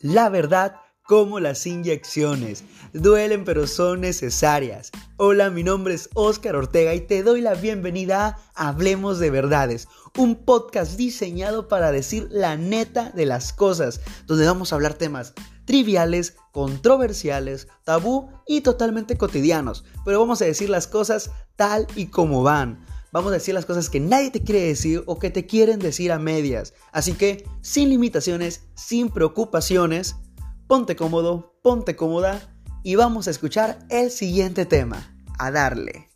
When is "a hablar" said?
14.72-14.94